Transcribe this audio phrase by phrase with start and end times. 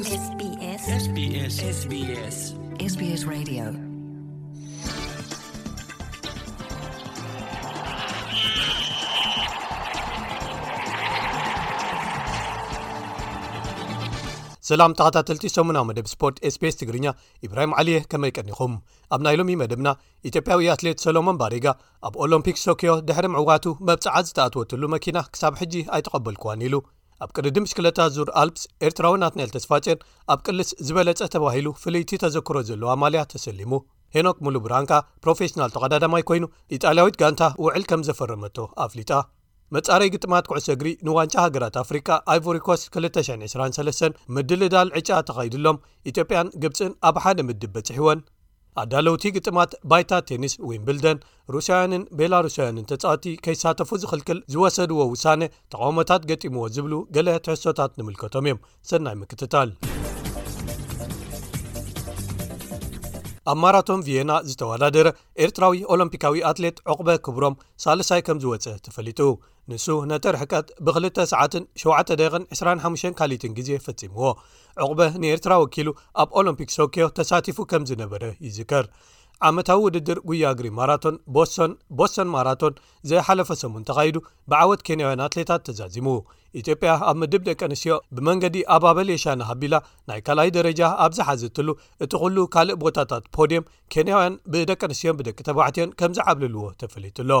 [0.00, 0.06] ሰላም
[14.98, 17.06] ተኸታትልቲ ሰሙናዊ መደብ ስፖርት ስbስ ትግርኛ
[17.46, 18.72] ኢብራሂም ዓልየ ከመይቀኒኹም
[19.14, 19.90] ኣብ ናይ ሎሚ መደብና
[20.30, 21.66] ኢትዮጵያዊ ኣትሌት ሰሎሞን ባሪጋ
[22.10, 26.76] ኣብ ኦሎምፒክስ ሶኪዮ ድሕሪ ምዕዋቱ መብፅዓት ዝተኣትወትሉ መኪና ክሳብ ሕጂ ኣይተቐበልክዋን ኢሉ
[27.24, 29.98] ኣብ ቅሪ ድምሽክለታ ዙር ኣልፕስ ኤርትራዊን ኣትንኤል ተስፋጭን
[30.32, 33.72] ኣብ ቅልስ ዝበለጸ ተባሂሉ ፍልይቲ ተዘክሮ ዘለዋ ማልያ ተሰሊሙ
[34.16, 34.92] ሄኖክ ሙሉብራንካ
[35.24, 36.44] ፕሮፌሽናል ተቐዳዳማይ ኮይኑ
[36.76, 38.56] ኢጣልያዊት ጋንታ ውዕል ከም ዘፈረመቶ
[38.86, 39.12] ኣፍሊጣ
[39.76, 46.92] መጻረይ ግጥማት ኩዕሶ እግሪ ንዋንጫ ሃገራት ኣፍሪቃ ኣይቮሪኮስ 223 ምድል እዳል ዕጫ ተኸይድሎም ኢትዮጵያን ግብፅን
[47.10, 48.20] ኣብ ሓደ ምድል በጽሒ እወን
[48.80, 51.18] ኣዳለውቲ ግጥማት ባይታ ቴኒስ ወንብልደን
[51.54, 55.42] ሩስያውያንን ቤላሩስውያንን ተጻወቲ ከይሳተፉ ዝኽልክል ዝወሰድዎ ውሳነ
[55.74, 59.70] ተቃሞታት ገጢምዎ ዝብሉ ገለ ትሕሶታት ንምልከቶም እዮም ሰናይ ምክትታል
[63.50, 65.08] ኣብ ማራቶን ቪየና ዝተወዳደረ
[65.44, 69.20] ኤርትራዊ ኦሎምፒካዊ ኣትሌት ዕቑበ ክብሮም ሳሳይ ከም ዝወፀእ ተፈሊጡ
[69.70, 71.64] ንሱ ነተርሕቀት ብ2 ሰዓን
[72.12, 74.24] 725 ካሊትን ግዜ ፈጺምዎ
[74.84, 75.88] ዕቕበ ንኤርትራ ወኪሉ
[76.22, 78.86] ኣብ ኦሎምፒክ ቶኪዮ ተሳቲፉ ከም ዝነበረ ይዝከር
[79.48, 82.74] ዓመታዊ ውድድር ጉያግሪ ማራቶን ቦስቶን ቦስቶን ማራቶን
[83.10, 84.16] ዘሓለፈ ሰሙን ተካይዱ
[84.50, 86.08] ብዓወት ኬንያውያን ኣትሌታት ተዛዚሙ
[86.60, 89.74] ኢትዮጵያ ኣብ ምድብ ደቂ ኣንስትዮ ብመንገዲ ኣባበሌየሻናሃቢላ
[90.10, 91.68] ናይ ካልኣይ ደረጃ ኣብዝሓዘትሉ
[92.06, 97.32] እቲ ኩሉ ካልእ ቦታታት ፖድየም ኬንያውያን ብደቂ ኣንስትዮ ብደቂ ተባዕትዮን ከምዝዓብልልዎ ተፈለይትሎ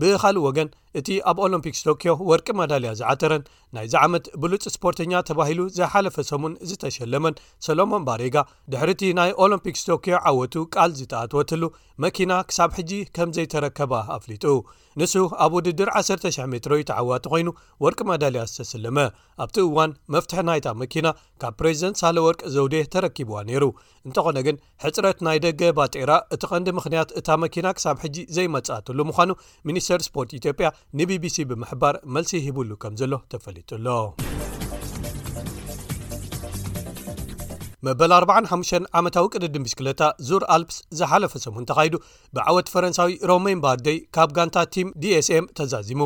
[0.00, 0.68] ብካልእ ወገን
[0.98, 3.42] እቲ ኣብ ኦሎምፒክስ ቶክዮ ወርቂ መዳልያ ዝዓተረን
[3.76, 7.34] ናይ ዝ ዓመት ብሉፅ ስፖርተኛ ተባሂሉ ዘሓለፈ ሰሙን ዝተሸለመን
[7.66, 8.36] ሰሎሞን ባሬጋ
[8.72, 11.64] ድሕሪ እቲ ናይ ኦሎምፒክስ ቶክዮ ዓወቱ ቃል ዝተኣትወትሉ
[12.04, 14.44] መኪና ክሳብ ሕጂ ከም ዘይተረከባ ኣፍሊጡ
[15.00, 17.48] ንሱ ኣብ ውድድር 1,00 ሜትሮ ዩተዓዋቱ ኮይኑ
[17.84, 18.98] ወርቂ መዳልያ ዝተሰለመ
[19.44, 21.06] ኣብቲ እዋን መፍትሒ ናይታ መኪና
[21.42, 23.64] ካብ ፕሬዚደንት ሳለ ወርቂ ዘውዴ ተረኪብዋ ነይሩ
[24.08, 29.30] እንተኾነ ግን ሕፅረት ናይ ደገ ባጤራ እቲ ቐንዲ ምኽንያት እታ መኪና ክሳብ ሕጂ ዘይመጽእትሉ ምዃኑ
[29.70, 30.66] ሚኒስተር ስፖርት ኢትዮጵያ
[30.98, 33.86] ንቢቢሲ ብምሕባር መልሲ ሂብሉ ከም ዘሎ ተፈሊጡሎ
[37.86, 41.96] መበል 45 ዓመታዊ ቅድድቢስ ክለታ ዙር ኣልፕስ ዝሓለፈ ሰሙን ተኻሂዱ
[42.36, 46.00] ብዓወት ፈረንሳዊ ሮሜን ባርደይ ካብ ጋንታ ቲም dsኤm ተዛዚሙ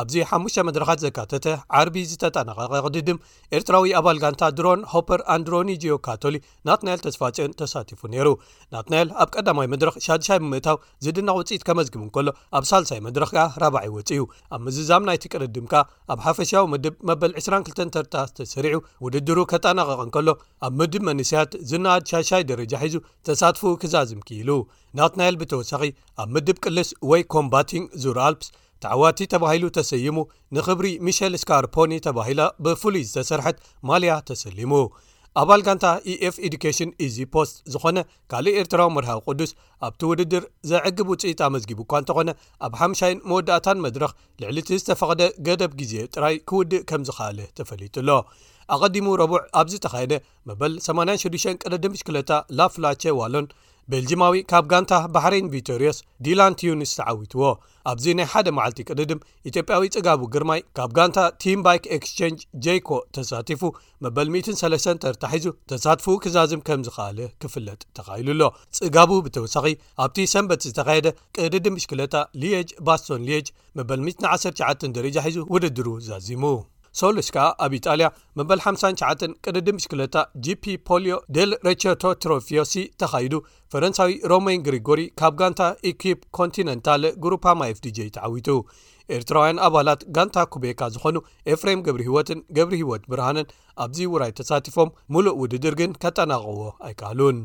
[0.00, 1.46] ኣብዚ ሓሙ መድረኻት ዘካተተ
[1.78, 3.18] ዓርቢ ዝተጠናቐቀ ቅድድም
[3.56, 6.34] ኤርትራዊ ኣባል ጋንታ ድሮን ሆፐር ኣንድሮኒጂዮ ካቶሊ
[6.68, 8.28] ናት ናኤል ተስፋፅኦን ተሳትፉ ነይሩ
[8.74, 10.76] ናት ናኤል ኣብ ቀዳማይ መድረክ ሻድሻይ ምእታው
[11.06, 14.20] ዝድናውፅኢት ከመዝግብ እን ከሎ ኣብ ሳልሳይ መድረኽ ከኣ ረባዒይ ወፅእዩ
[14.56, 15.82] ኣብ ምዝዛም ናይትቅርድም ከኣ
[16.14, 20.28] ኣብ ሓፈሻዊ ምድብ መበል 22 ተርታስ ዝተስሪዑ ውድድሩ ከጠናቐቐ እንከሎ
[20.66, 22.96] ኣብ ምድብ መንስያት ዝናድ ሻሻይ ደረጃ ሒዙ
[23.28, 24.50] ተሳትፉ ክዛዝምኪኢሉ
[24.98, 25.82] ናት ናኤል ብተወሳኺ
[26.22, 28.48] ኣብ ምድብ ቅልስ ወይ ኮምባቲንግ ዙር ኣልፕስ
[28.84, 30.16] ተዕዋቲ ተባሂሉ ተሰይሙ
[30.56, 33.58] ንክብሪ ሚሸል ስካር ፖኒ ተባሂላ ብፍሉይ ዝተሰርሐት
[33.90, 34.72] ማልያ ተሰሊሙ
[35.40, 37.96] ኣባል ጋንታ eኤf ኤdኬሽን eዚ ፖስት ዝኾነ
[38.32, 39.50] ካልእ ኤርትራዊ ምርሃዊ ቅዱስ
[39.86, 42.30] ኣብቲ ውድድር ዘዕግብ ውፅኢት ኣመዝጊቡ እኳ እንተኾነ
[42.66, 48.18] ኣብ 50ይን መወዳእታን መድረኽ ልዕሊ እቲ ዝተፈቅደ ገደብ ግዜ ጥራይ ክውድእ ከም ዝካኣለ ተፈሊጡ ሎ
[48.76, 50.14] ኣቀዲሙ ረቡዕ ኣብዚ ተካየደ
[50.50, 53.48] መበል 86 ቀለ ደምሽ2ለታ ላ ፍላቸ ዋሎን
[53.92, 57.42] ቤልጂማዊ ካብ ጋንታ ባሕሬን ቪቶርዎስ ዲላንትዩኒስ ተዓዊትዎ
[57.90, 63.62] ኣብዚ ናይ ሓደ መዓልቲ ቅድድም ኢትዮጵያዊ ጽጋቡ ግርማይ ካብ ጋንታ ቲም ባይክ ኤክስቸንጅ jኮ ተሳቲፉ
[64.04, 68.42] መበል 3 ተርታ ሒዙ ተሳትፉ ክዛዝም ከምዝካኣለ ክፍለጥ ተኻኢሉ ኣሎ
[68.78, 69.64] ጽጋቡ ብተወሳኺ
[70.04, 71.08] ኣብቲ ሰንበት ዝተኸየደ
[71.38, 73.48] ቅድድም ብሽክለጣ ልየጅ ባስቶን ልየጅ
[73.80, 76.44] መበል 19 ደረጃ ሒዙ ውድድሩ ዛዚሙ
[77.00, 78.06] ሶሉስ ከኣ ኣብ ኢጣልያ
[78.38, 81.04] መበል 59 ቅድዲ ምሽክለታ gፒ ፖሊ
[81.36, 83.34] ደል ሬቸቶትሮፊሲ ተኻይዱ
[83.72, 88.48] ፈረንሳዊ ሮሜን ግሪጎሪ ካብ ጋንታ ኢኩፕ ኮንቲነንታል ግሩፓማ ፍdg ተዓዊቱ
[89.16, 91.16] ኤርትራውያን ኣባላት ጋንታ ኩቤካ ዝኾኑ
[91.54, 93.50] ኤፍሬም ግብሪ ህይወትን ገብሪ ህይወት ብርሃንን
[93.84, 97.38] ኣብዚ ውራይ ተሳቲፎም ሙሉእ ውድድር ግን ከጠናቕዎ ኣይከኣሉን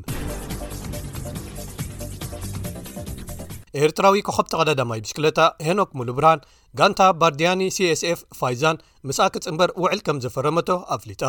[3.83, 6.39] ኤርትራዊ ኮኸብ ተቀዳዳማይ ምሽክለታ ሄኖክ ሙሉእ ብርሃን
[6.80, 11.24] ጋንታ ባርድያኒ ሲsf ፋይዛን ምስ ክጽንበር ውዕል ከም ዘፈረመቶ ኣፍሊጣ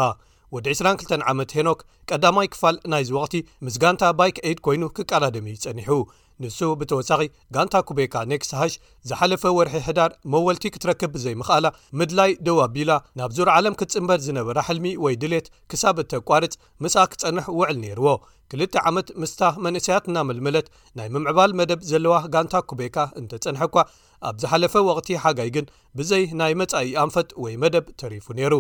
[0.55, 1.81] ወዲ 22 ዓመት ሄኖክ
[2.11, 3.35] ቀዳማይ ክፋል ናይዚ ወቅቲ
[3.67, 5.91] ምስ ጋንታ ባይክ አድ ኮይኑ ክቀዳድሚ ይጸኒሑ
[6.43, 7.21] ንሱ ብተወሳኺ
[7.55, 8.75] ጋንታ ኩቤካ ኔክስ ሃሽ
[9.09, 11.67] ዝሓለፈ ወርሒ ሕዳር መወልቲ ክትረክብ ብዘይምኽኣላ
[11.99, 17.77] ምድላይ ደዋቢላ ናብ ዙር ዓለም ክትጽምበር ዝነበራ ሕልሚ ወይ ድሌት ክሳብ እተቋርፅ ምስ ክጸንሕ ውዕል
[17.85, 18.07] ነይርዎ
[18.53, 20.67] ክልተ ዓመት ምስታ መንእስያት ናመልመለት
[20.99, 23.77] ናይ ምምዕባል መደብ ዘለዋ ጋንታ ኩቤካ እንተጸንሐኳ
[24.29, 25.65] ኣብ ዝሓለፈ ወቕቲ ሓጋይ ግን
[25.99, 28.55] ብዘይ ናይ መጻኢ ኣንፈት ወይ መደብ ተሪፉ ነይሩ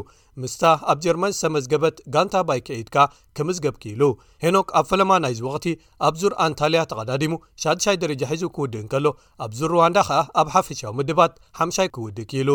[0.45, 0.63] ምስታ
[0.93, 2.97] ኣብ ጀርማን ሰመዝገበት ጋንታ ባይ ከኢድካ
[3.39, 4.03] ከምዝገብኪኢሉ
[4.45, 5.69] ሄኖክ ኣብ ፈለማ ናይዚ ወቕቲ
[6.09, 7.33] ኣብዙር ኣንታልያ ተቐዳዲሙ
[7.65, 9.07] ሻድይ ደረጃ ሒዙ ክውድእንከሎ
[9.47, 12.51] ኣብዙር ሩዋንዳ ከኣ ኣብ ሓፈሻዊ ምድባት ሓ0ይ ክውድእ ኪኢሉ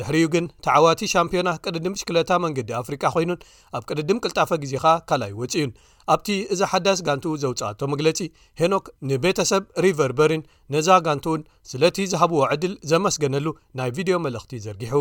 [0.00, 3.40] ድሕሪኡ ግን ተዓዋቲ ሻምፒዮና ቅድድም ሽክለታ መንገዲ ኣፍሪቃ ኮይኑን
[3.76, 5.72] ኣብ ቅድድም ቅልጣፈ ግዜ ኸ ካል ይ ወፅ ዩን
[6.14, 8.18] ኣብቲ እዚ ሓደስ ጋንቱ ዘውፅአቶ መግለፂ
[8.60, 10.42] ሄኖክ ንቤተሰብ ሪቨርበሪን
[10.74, 13.46] ነዛ ጋንቱን ስለቲ ዝሃብዎ ዕድል ዘመስገነሉ
[13.78, 14.94] ናይ ቪድዮ መልእኽቲ ዘርጊሑ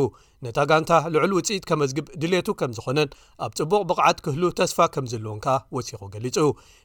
[0.46, 3.10] ነታ ጋንታ ልዕል ውፅኢት ከመዝግብ ድሌቱ ከም ዝኾነን
[3.46, 6.38] ኣብ ፅቡቅ ብቕዓት ክህሉ ተስፋ ከም ዘለዎን ካ ወሲኮ ገሊጹ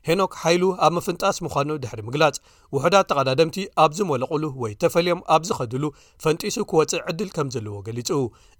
[0.09, 2.39] ሄኖክ ሃይሉ ኣብ ምፍንጣስ ምዃኑ ድሕሪ ምግላፅ
[2.77, 5.85] ውሕዳት ተቐዳደምቲ ኣብ ዝመለቕሉ ወይ ዝተፈልዮም ኣብ ዝኸድሉ
[6.25, 8.11] ፈንጢሱ ክወፅእ ዕድል ከም ዘለዎ ገሊጹ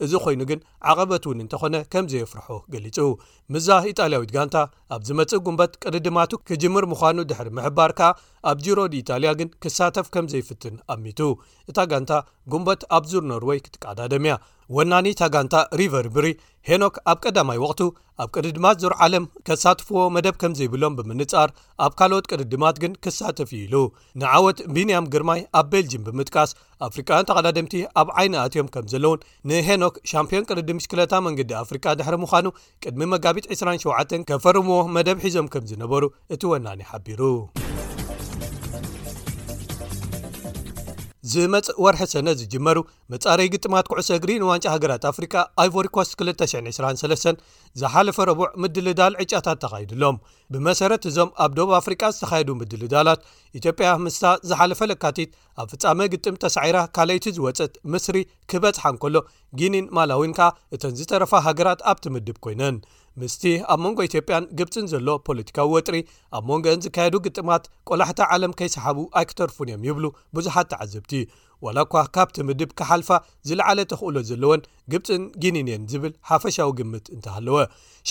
[0.07, 2.99] እዚ ኮይኑ ግን ዓቐበት እውን እንተኾነ ከምዘየፍርሖ ገሊጹ
[3.55, 4.57] ምዛ ኢጣልያዊት ጋንታ
[4.97, 8.13] ኣብ ዝመፅእ ጉንበት ቅድድማቱ ክጅምር ምዃኑ ድሕሪ ምሕባር ካ
[8.51, 11.21] ኣብ ጂሮ ድኢጣልያ ግን ክሳተፍ ከም ዘይፍትን ኣሚቱ
[11.71, 12.13] እታ ጋንታ
[12.53, 14.35] ጉንበት ኣብዙር ኖርወይ ክትቀዳደምያ
[14.77, 16.27] ወናኒ ታጋንታ ሪቨርብሪ
[16.69, 17.81] ሄኖክ ኣብ ቀዳማይ ወቅቱ
[18.23, 21.49] ኣብ ቅድድማት ዙር ዓለም ከሳትፍዎ መደብ ከም ዘይብሎም ብምንጻር
[21.87, 23.75] ኣብ ካልኦት ቅድድማት ግን ክሳትፍ ዩ ኢሉ
[24.23, 26.53] ንዓወት ቢንያም ግርማይ ኣብ ቤልጅም ብምጥቃስ
[26.89, 32.47] ኣፍሪቃውያን ተቀዳድምቲ ኣብ ዓይኒ ኣትዮም ከም ዘለውን ንሄኖክ ሻምፒዮን ቅድዲምሽክለታ መንግዲ ኣፍሪካ ድሕሪ ምዃኑ
[32.85, 36.05] ቅድሚ መጋቢት 27 ከፈርምዎ መደብ ሒዞም ከም ዝነበሩ
[36.37, 37.21] እቲ ወናኒ ሓቢሩ
[41.33, 42.79] ዝመፅእ ወርሒ ሰነ ዝጅመሩ
[43.13, 47.43] መጻረይ ግጥማት ኩዕሰ ግሪን ዋንጫ ሃገራት ኣፍሪካ ኣይቨሪኮስ 223
[47.81, 50.17] ዝሓለፈ ረቡዕ ምድልዳል ዕጫታት ተኻይድሎም
[50.55, 53.21] ብመሰረት እዞም ኣብ ዶብ ኣፍሪቃ ዝተኻየዱ ምድልዳላት
[53.59, 54.17] ኢትዮጵያ ምስ
[54.51, 55.31] ዝሓለፈ ለካቲት
[55.63, 58.19] ኣብ ፍጻመ ግጥም ተሳዒራ ካለይቲ ዝወፀት ምስሪ
[58.53, 59.17] ክበጽሓን ከሎ
[59.61, 62.77] ግኒን ማላዊንከኣ እተን ዝተረፋ ሃገራት ኣብ ትምድብ ኮይነን
[63.21, 63.43] ምስቲ
[63.73, 65.97] ኣብ መንጎ ኢትዮጵያን ግብፅን ዘሎ ፖለቲካዊ ወጥሪ
[66.37, 70.05] ኣብ መንጎአን ዝካየዱ ግጥማት ቆላሕታ ዓለም ከይሰሓቡ ኣይክተርፉን እዮም ይብሉ
[70.37, 71.13] ብዙሓት ተዓዘብቲ
[71.65, 73.11] ዋላ እኳ ካብቲ ምድብ ካሓልፋ
[73.49, 74.65] ዝለዓለ ተኽእሎ ዘለዎን
[74.95, 77.57] ግብፅን ግኒንን ዝብል ሓፈሻዊ ግምት እንተሃለወ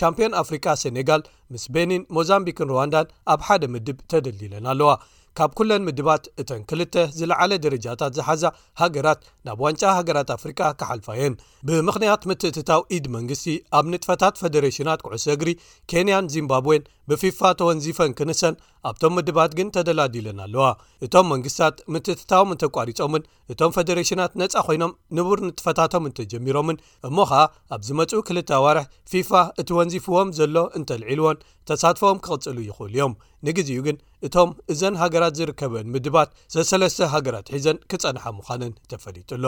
[0.02, 1.24] ሻምፒዮን ኣፍሪካ ሴኔጋል
[1.54, 4.92] ምስ ቤኒን ሞዛምቢክን ሩዋንዳን ኣብ ሓደ ምድብ ተደሊለን ኣለዋ
[5.40, 8.44] ካብ ኩለን ምድባት እተን ክልተ ዝለዓለ ደረጃታት ዝሓዘ
[8.82, 11.38] ሃገራት ናብ ዋንጫ ሃገራት ኣፍሪቃ ካሓልፋየን
[11.68, 13.46] ብምኽንያት ምትእትታው ኢድ መንግስቲ
[13.80, 15.50] ኣብ ንጥፈታት ፌደሬሽናት ኩዕሶ እግሪ
[15.94, 18.56] ኬንያን ዚምባብዌን ብፊፋ ተወንዚፈን ክንሰን
[18.90, 20.66] ኣብቶም ምድባት ግን ተደላዲለን ኣለዋ
[21.06, 23.24] እቶም መንግስትታት ምትትታቦም እንተቋሪፆምን
[23.54, 26.78] እቶም ፈደሬሽናት ነፃ ኮይኖም ንቡር ንጥፈታቶም እንተጀሚሮምን
[27.10, 27.44] እሞ ኸኣ
[27.76, 29.32] ኣብ ዝ መፁኡ ክልተ ኣዋርሕ ፊፋ
[29.64, 31.40] እቲወንዚፍዎም ዘሎ እንተልዒልዎን
[31.72, 33.14] ተሳትፈዎም ክቕጽሉ ይኽእሉ እዮም
[33.50, 39.46] ንግዜኡ ግን እቶም እዘን ሃገራት ዝርከበን ምድባት ዘሰለስተ ሃገራት ሒዘን ክጸንሓ ምዃንን ተፈሊጡሎ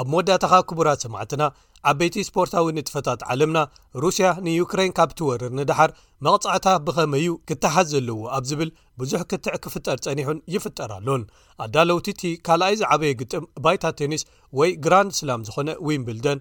[0.00, 1.42] ኣብ መወዳእታ ኻ ክቡራት ሰማዕትና
[1.90, 3.58] ዓበይቲ ስፖርታዊ ንጥፈታት ዓለምና
[4.02, 5.90] ሩስያ ንዩክራይን ካብ ትወርር ንድሓር
[6.26, 8.70] መቕጻዕታ ብኸመዩ ክትሓዝ ዘለዎ ኣብ ዝብል
[9.00, 11.22] ብዙሕ ክትዕ ክፍጠር ጸኒሑን ይፍጠር ኣሎን
[11.64, 14.24] ኣዳለውቲ እቲ ካልኣይ ዝዓበየ ግጥም ባይታ ቴኒስ
[14.60, 16.40] ወይ ግራንድ ስላም ዝኾነ ዊምብልደን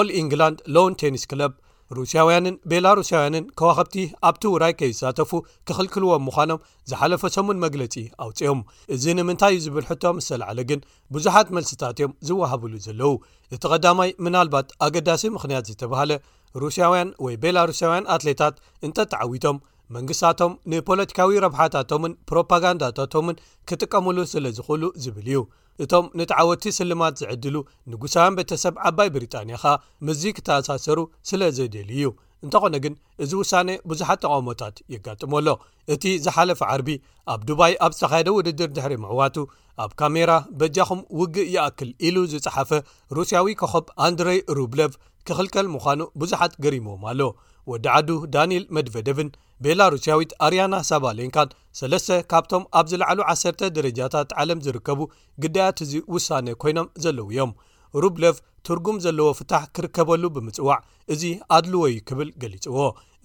[0.00, 1.52] ኦል ኢንግላንድ ሎን ቴኒስ ክለብ
[1.96, 3.96] ሩስያውያንን ቤላሩስያውያንን ከዋ ኸብቲ
[4.28, 5.30] ኣብቲ ውራይ ከይሳተፉ
[5.68, 7.94] ክኽልክልዎም ምዃኖም ዝሓለፈ ሰሙን መግለጺ
[8.24, 8.60] ኣውፂኦም
[8.94, 10.80] እዚ ንምንታይ እዩ ዝብል ሕቶም ምስተላዓለ ግን
[11.16, 13.10] ብዙሓት መልሲታት እዮም ዝወሃብሉ ዘለዉ
[13.56, 16.12] እቲ ቀዳማይ ምናልባት ኣገዳሲ ምኽንያት ዝተባሃለ
[16.64, 18.54] ሩስያውያን ወይ ቤላሩስያውያን ኣትሌታት
[18.88, 19.58] እንተ ተዓዊቶም
[19.96, 23.40] መንግስታቶም ንፖለቲካዊ ረብሓታቶምን ፕሮፓጋንዳታቶምን
[23.70, 25.40] ክጥቀምሉ ስለ ዝኽእሉ ዝብል እዩ
[25.84, 27.56] እቶም ነቲ ዓወቲ ስልማት ዝዕድሉ
[27.90, 29.74] ንጉሳያን ቤተሰብ ዓባይ ብሪጣንያ ኸኣ
[30.06, 30.98] ምዝ ክተኣሳሰሩ
[31.28, 32.08] ስለ ዘደል እዩ
[32.44, 32.94] እንተኾነ ግን
[33.24, 35.46] እዚ ውሳነ ብዙሓት ጠቐሞታት የጋጥመሎ
[35.94, 36.88] እቲ ዝሓለፈ ዓርቢ
[37.32, 39.36] ኣብ ዱባይ ኣብ ዝተኻየደ ውድድር ድሕሪ ምዕዋቱ
[39.84, 40.30] ኣብ ካሜራ
[40.60, 42.70] በጃኹም ውግእ ይኣክል ኢሉ ዝጸሓፈ
[43.18, 44.92] ሩስያዊ ኮኸብ ኣንድሬይ ሩብሎቭ
[45.28, 47.20] ክኽልከል ምዃኑ ብዙሓት ገሪምዎም ኣሎ
[47.70, 49.30] ወዲ ዓዱ ዳንኤል መድቨደቭን
[49.64, 51.48] ቤላሩስያዊት ኣርያና ሳባሌንካን
[51.80, 55.00] 3ለስተ ካብቶም ኣብ ዝላዕሉ ዓሰርተ ደረጃታት ዓለም ዝርከቡ
[55.44, 57.52] ግዳያት እዚ ውሳነ ኮይኖም ዘለዉ እዮም
[58.04, 58.36] ሩብለቭ
[58.68, 60.78] ትርጉም ዘለዎ ፍታሕ ክርከበሉ ብምፅዋዕ
[61.14, 61.22] እዚ
[61.56, 62.78] ኣድል ወይ ክብል ገሊፅዎ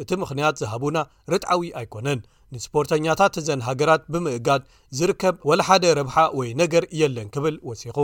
[0.03, 0.97] እቲ ምኽንያት ዝሃቡና
[1.33, 2.19] ርጣዓዊ ኣይኮነን
[2.55, 4.63] ንስፖርተኛታት እዘን ሃገራት ብምእጋድ
[4.97, 7.97] ዝርከብ ወላሓደ ረብሓ ወይ ነገር የለን ክብል ወሲኹ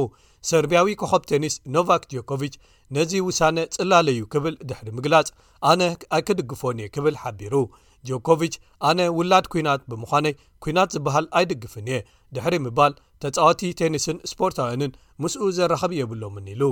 [0.52, 2.54] ሰርቢያዊ ኮኸብ ቴኒስ ኖቫክ ጆኮቭች
[2.98, 5.28] ነዚ ውሳነ ጽላለዩ ክብል ድሕሪ ምግላጽ
[5.72, 5.82] ኣነ
[6.18, 7.56] ኣይክድግፎን እየ ክብል ሓቢሩ
[8.10, 8.54] ጆኮቭች
[8.90, 12.00] ኣነ ውላድ ኩናት ብምዃነይ ኩናት ዝበሃል ኣይድግፍን እየ
[12.36, 16.64] ድሕሪ ምባል ተፃዋቲ ቴኒስን ስፖርታውያንን ምስኡ ዘረኸብ የብሎምን ኢሉ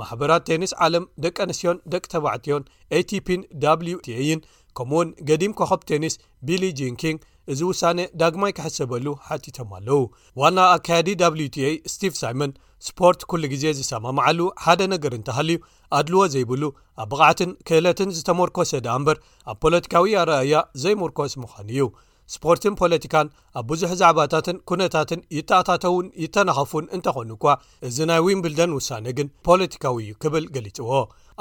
[0.00, 2.62] ማሕበራት ቴኒስ ዓለም ደቂ ኣንስትዮን ደቂ ተባዕትዮን
[2.98, 3.92] aቲፒን w
[4.36, 4.40] ን
[4.78, 6.14] ከምኡ እውን ገዲም ኮኸብ ቴኒስ
[6.46, 7.16] ቢሊ ጂንኪን
[7.52, 9.98] እዚ ውሳነ ዳግማይ ክሕሰበሉ ሓቲቶም ኣለዉ
[10.40, 12.52] ዋና ኣካያዲ wቲa ስቲቭ ሳይመን
[12.86, 15.58] ስፖርት ኩሉ ግዜ ዝሰማምዓሉ ሓደ ነገር እንተሃልዩ
[15.98, 16.62] ኣድልዎ ዘይብሉ
[17.04, 19.18] ኣብ ብቕዓትን ክእለትን ዝተመርኮሰደእምበር
[19.52, 20.54] ኣብ ፖለቲካዊ ኣረኣያ
[20.84, 21.84] ዘይምርኮስ ምዃኑ እዩ
[22.32, 23.26] ስፖርትን ፖለቲካን
[23.60, 27.46] ኣብ ብዙሕ ዛዕባታትን ኩነታትን ይተኣታተውን ይተነኸፉን እንተኾኑ እኳ
[27.88, 30.90] እዚ ናይ ዊምብልደን ውሳነ ግን ፖለቲካዊ ክብል ገሊጽዎ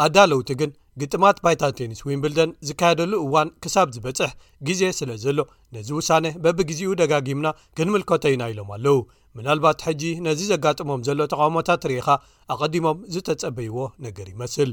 [0.06, 0.72] ኣዳለውቲ ግን
[1.02, 4.32] ግጥማት ባይታ ቴኒስ ዊምብልደን ዝካየደሉ እዋን ክሳብ ዝበጽሕ
[4.70, 5.40] ግዜ ስለ ዘሎ
[5.78, 7.48] ነዚ ውሳነ በብግዜኡ ደጋጊምና
[7.80, 9.00] ክንምልከቶ ኢና ኢሎም ኣለው
[9.38, 12.10] ምናልባት ሕጂ ነዚ ዘጋጥሞም ዘሎ ተቃውሞታት ርኢኻ
[12.56, 14.72] ኣቀዲሞም ዝተጸበይዎ ነገር ይመስል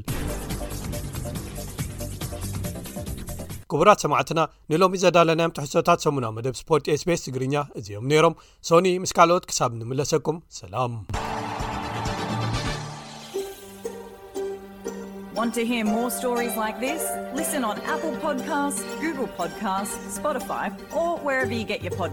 [3.71, 4.39] ክቡራት ሰማዕትና
[4.71, 8.33] ንሎሚ ዘዳለናዮም ትሕሶታት ሰሙናዊ መደብ ስፖርት ስቤስ ትግርኛ እዚኦም ነይሮም
[8.69, 10.95] ሶኒ ምስ ካልኦት ክሳብ ንምለሰኩም ሰላም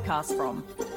[0.06, 0.87] ካ